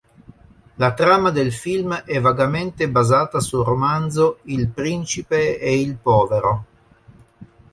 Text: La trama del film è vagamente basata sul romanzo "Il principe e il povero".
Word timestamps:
La 0.83 0.87
trama 0.95 1.29
del 1.29 1.51
film 1.53 1.93
è 1.93 2.19
vagamente 2.19 2.89
basata 2.89 3.39
sul 3.39 3.63
romanzo 3.63 4.39
"Il 4.45 4.67
principe 4.69 5.59
e 5.59 5.79
il 5.79 5.95
povero". 5.95 6.65